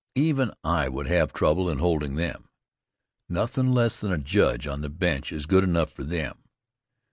Even 0.15 0.51
I 0.63 0.89
would 0.89 1.05
have 1.05 1.31
trouble 1.31 1.69
in 1.69 1.77
holding 1.77 2.15
them. 2.15 2.49
Nothin' 3.29 3.71
less 3.71 3.99
than 3.99 4.11
a 4.11 4.17
judge 4.17 4.65
on 4.65 4.81
the 4.81 4.89
bench 4.89 5.31
is 5.31 5.45
good 5.45 5.63
enough 5.63 5.91
for 5.91 6.03
them. 6.03 6.39